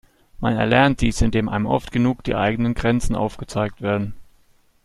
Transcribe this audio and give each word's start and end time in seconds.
Man 0.39 0.57
erlernt 0.57 1.01
dies, 1.01 1.21
indem 1.21 1.47
einem 1.47 1.67
oft 1.67 1.91
genug 1.91 2.23
die 2.23 2.33
eigenen 2.33 2.73
Grenzen 2.73 3.13
aufgezeigt 3.15 3.83
werden. 3.83 4.15